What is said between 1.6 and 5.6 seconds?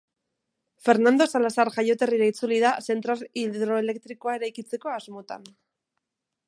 jaioterrira itzuli da zentral hidroelektrikoa eraikitzeko asmotan.